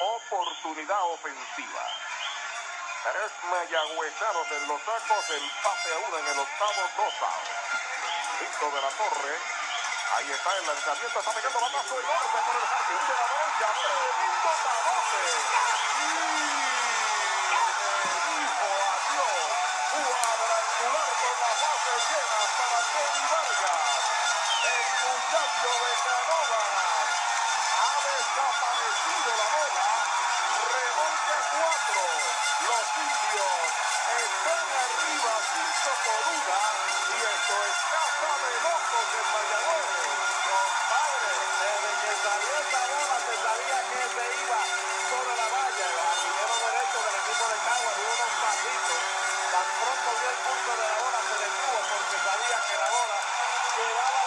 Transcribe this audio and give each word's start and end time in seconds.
oportunidad 0.00 1.02
ofensiva. 1.12 1.84
Tres 3.04 3.32
mayagüezanos 3.50 4.50
en 4.50 4.68
los 4.68 4.80
sacos, 4.82 5.30
empate 5.30 5.92
a 5.92 5.98
uno 6.08 6.18
en 6.18 6.26
el 6.26 6.38
octavo, 6.38 6.82
dos. 6.96 7.14
Víctor 8.40 8.72
de 8.72 8.80
la 8.80 8.90
Torre, 8.90 9.38
ahí 10.16 10.30
está 10.30 10.56
el 10.56 10.66
lanzamiento, 10.66 11.18
está 11.18 11.32
pegando 11.32 11.60
batazo 11.60 12.00
enorme 12.00 12.40
por 12.46 12.56
el 12.56 12.66
jardín 12.68 13.02
de 13.08 13.14
la 13.14 13.26
derecha, 13.28 13.68
tremendo 13.82 14.50
tabote. 14.64 15.24
Y 15.98 16.14
dijo 18.28 18.68
adiós, 18.94 19.52
cuadrangular 19.94 21.10
con 21.18 21.34
la 21.38 21.52
base 21.58 21.94
llena 22.08 22.40
para 22.58 22.78
Tony 22.92 23.22
Vargas. 23.30 23.82
El 24.68 24.86
muchacho 25.02 25.70
de 25.84 25.92
Canova 26.04 26.67
desaparecido 28.38 29.30
la 29.34 29.48
bola, 29.50 29.86
remonte 30.70 31.36
cuatro, 31.58 32.02
los 32.70 32.86
indios 33.02 33.66
están 34.14 34.66
arriba 34.78 35.32
cinco 35.42 35.90
por 36.06 36.22
una 36.38 36.60
y 37.02 37.18
esto 37.18 37.54
es 37.66 37.76
casa 37.90 38.30
de 38.38 38.52
locos 38.62 39.06
en 39.18 39.26
Mayagüez. 39.34 39.90
Compadre, 40.46 41.34
desde 41.58 41.90
que 41.98 42.12
salió 42.22 42.52
esa 42.62 42.82
bola 42.94 43.16
se 43.26 43.34
sabía 43.42 43.78
que 43.90 44.00
se 44.06 44.24
iba 44.38 44.60
sobre 45.10 45.34
la 45.34 45.48
valla. 45.58 45.84
El 45.88 45.98
jardinero 45.98 46.54
derecho 46.62 46.98
del 47.10 47.16
equipo 47.18 47.44
de 47.48 47.58
Cagua 47.58 47.90
dio 47.98 48.06
unos 48.06 48.32
pasitos. 48.38 49.02
Tan 49.50 49.66
pronto 49.82 50.08
vio 50.14 50.28
el 50.30 50.40
punto 50.46 50.70
de 50.78 50.86
la 50.86 50.98
bola 51.02 51.20
se 51.26 51.36
detuvo 51.42 51.78
porque 51.90 52.16
sabía 52.22 52.58
que 52.70 52.76
la 52.78 52.86
bola 52.86 53.18
llevaba 53.82 54.17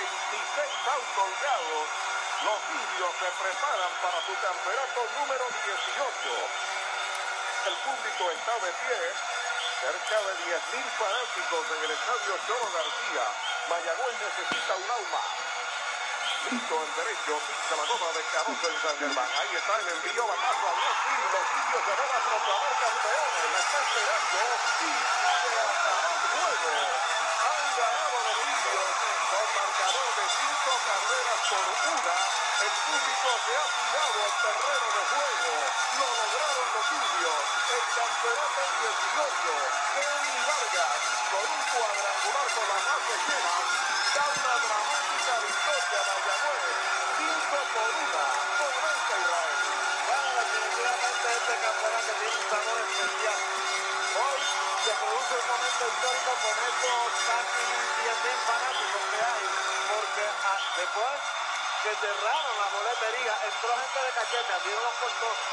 26 0.00 0.88
outs 0.94 1.10
colgados. 1.14 1.86
Los 2.40 2.60
indios 2.72 3.12
se 3.20 3.28
preparan 3.36 3.92
para 4.00 4.18
su 4.24 4.32
campeonato 4.40 4.98
número 5.20 5.44
18. 5.44 6.70
El 7.68 7.76
público 7.84 8.22
está 8.32 8.54
de 8.64 8.72
pie. 8.80 9.00
Cerca 9.80 10.16
de 10.20 10.32
10.000 10.44 10.84
fanáticos 10.96 11.62
en 11.76 11.84
el 11.84 11.90
estadio 11.90 12.32
Choro 12.46 12.68
García. 12.72 13.24
Mayagüez 13.68 14.16
necesita 14.20 14.72
un 14.76 14.88
alma. 14.88 15.22
Listo 16.48 16.74
el 16.80 16.90
derecho, 16.96 17.32
pisa 17.44 17.76
la 17.76 17.84
goma 17.84 18.08
de 18.16 18.22
Caruso 18.32 18.64
en 18.72 18.76
San 18.80 18.96
Germán. 18.96 19.28
Ahí 19.36 19.52
está 19.56 19.76
el 19.76 19.88
envío, 19.88 20.24
batazo 20.24 20.64
a 20.64 20.72
los 20.72 20.96
indios 21.12 21.84
se 21.84 21.94
van 22.00 22.12
a 22.12 22.20
proclamar 22.24 22.72
campeones. 22.80 23.44
La 23.52 23.60
está 23.60 23.78
esperando 23.84 24.40
y 24.80 24.92
se 24.96 25.60
acabó 25.60 26.08
el 26.08 26.24
juego. 26.32 26.72
Han 27.40 27.64
ganado 27.76 28.16
los 28.24 28.38
indios 28.40 28.92
con 29.30 29.46
marcador 29.60 30.08
de 30.16 30.24
cinco 30.40 30.72
carreras 30.88 31.39
por 31.50 31.58
una. 31.58 32.18
El 32.62 32.74
público 32.86 33.28
se 33.42 33.52
ha 33.58 33.66
tirado 33.74 34.18
al 34.22 34.34
terreno 34.38 34.86
de 34.94 35.02
juego. 35.10 35.50
Lo 35.98 36.06
lograron 36.06 36.68
los 36.78 36.86
indios. 36.94 37.42
El 37.74 37.84
campeonato 37.90 38.60
18. 38.70 39.50
Kenny 39.98 40.36
Vargas 40.46 41.02
con 41.26 41.46
un 41.50 41.62
cuadrangular 41.74 42.46
con 42.54 42.66
la 42.70 42.78
base 42.86 43.14
llena. 43.26 43.54
Da 44.14 44.24
una 44.30 44.54
dramática 44.62 45.32
victoria 45.42 45.98
a 45.98 46.06
Mayagüez. 46.06 46.62
Cinco 47.18 47.58
por 47.74 47.90
una. 47.98 48.24
Con 48.30 48.72
Venta 48.78 49.14
Israel. 49.18 49.58
Bueno, 50.06 50.28
definitivamente 50.38 51.26
este 51.34 51.54
campeonato 51.66 52.10
tiene 52.14 52.36
un 52.38 52.46
sabor 52.46 52.78
especial. 52.78 53.40
Hoy 54.22 54.40
se 54.86 54.92
produce 55.02 55.34
un 55.34 55.46
momento 55.50 55.82
histórico 55.82 56.30
con 56.30 56.56
estos 56.62 57.10
casi 57.26 57.66
10.000 58.06 58.38
fanáticos 58.46 59.02
que 59.10 59.18
hay, 59.18 59.44
porque 59.90 60.24
ah, 60.46 60.58
después 60.78 61.39
que 61.80 61.96
cerraron 61.96 62.54
la 62.60 62.68
boletería, 62.76 63.32
entró 63.40 63.72
gente 63.72 64.00
de 64.04 64.12
cachete, 64.12 64.52
abrieron 64.52 64.84
los 64.84 64.96
portones. 65.00 65.44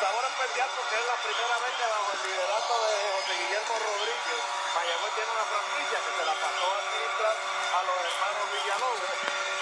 Sabor 0.00 0.26
porque 0.26 0.96
es 0.98 1.06
la 1.06 1.18
primera 1.22 1.56
vez 1.60 1.72
que 1.78 1.86
bajo 1.86 2.10
el 2.10 2.20
liderato 2.26 2.74
de 2.82 2.94
José 3.14 3.32
Guillermo 3.38 3.74
Rodríguez, 3.78 4.42
Mayagüez 4.74 5.12
tiene 5.14 5.30
una 5.30 5.46
franquicia 5.46 5.98
que 6.02 6.12
se 6.18 6.24
la 6.26 6.34
pasó 6.34 6.66
a 6.66 6.78
administrar 6.82 7.36
a 7.38 7.80
los 7.86 7.98
hermanos 8.10 8.46
Villalobos, 8.50 9.10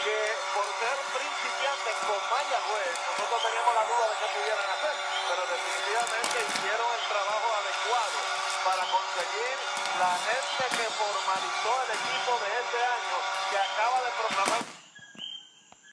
que 0.09 0.19
por 0.57 0.67
ser 0.79 0.97
principiantes 1.21 1.97
con 2.09 2.21
Mayagüez, 2.33 2.95
nosotros 3.13 3.41
teníamos 3.45 3.73
la 3.77 3.85
duda 3.93 4.05
de 4.09 4.17
qué 4.25 4.27
pudieran 4.41 4.69
hacer, 4.73 4.95
pero 5.29 5.43
definitivamente 5.53 6.37
hicieron 6.49 6.89
el 6.97 7.05
trabajo 7.13 7.49
adecuado 7.61 8.19
para 8.65 8.83
conseguir 8.89 9.57
la 10.01 10.13
gente 10.17 10.65
que 10.81 10.87
formalizó 10.97 11.73
el 11.77 11.91
equipo 11.93 12.33
de 12.41 12.49
este 12.57 12.79
año, 12.79 13.17
que 13.53 13.59
acaba 13.59 13.99
de 14.01 14.11
proclamar 14.17 14.78